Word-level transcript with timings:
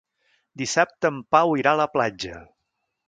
Dissabte 0.61 1.11
en 1.15 1.19
Pau 1.37 1.53
irà 1.63 1.75
a 1.77 1.79
la 1.83 1.89
platja. 1.99 2.41